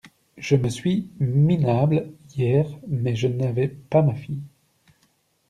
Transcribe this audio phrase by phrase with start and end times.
[0.39, 4.41] Je me suis minable hier mais je n'avais pas ma fille.